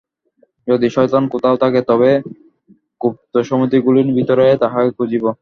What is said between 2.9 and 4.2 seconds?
গুপ্তসমিতিগুলির